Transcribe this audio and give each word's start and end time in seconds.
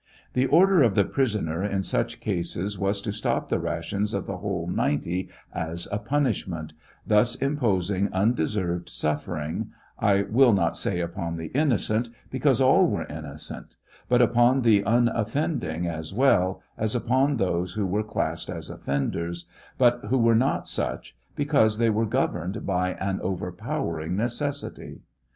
The 0.33 0.47
order 0.47 0.81
of 0.81 0.95
the 0.95 1.03
prisoner 1.05 1.63
in 1.63 1.83
such 1.83 2.21
cases 2.21 2.75
was 2.79 3.01
to 3.01 3.11
stop 3.13 3.49
the 3.49 3.59
rations 3.59 4.15
of 4.15 4.25
the 4.25 4.37
whole 4.37 4.65
90 4.65 5.29
as 5.53 5.87
a 5.91 5.99
punishment, 5.99 6.73
thus 7.05 7.35
imposing 7.35 8.11
undeserved 8.11 8.89
suffering, 8.89 9.69
I 9.99 10.23
will 10.23 10.53
not 10.53 10.75
say 10.75 11.01
upon 11.01 11.37
the 11.37 11.51
innocent, 11.53 12.09
because 12.31 12.59
all 12.59 12.89
were 12.89 13.05
innocent, 13.05 13.75
but 14.09 14.23
upon 14.23 14.63
the 14.63 14.83
unoffending 14.83 15.85
as 15.85 16.15
well 16.15 16.63
as 16.79 16.95
upon 16.95 17.37
those 17.37 17.75
who 17.75 17.85
were 17.85 18.01
classed 18.01 18.49
as 18.49 18.71
offenders, 18.71 19.45
but 19.77 20.05
who 20.05 20.17
were 20.17 20.33
not 20.33 20.67
such, 20.67 21.15
because 21.35 21.77
they 21.77 21.91
were 21.91 22.07
governed 22.07 22.65
by 22.65 22.93
an 22.95 23.19
overpowering 23.21 24.15
necessity. 24.15 25.01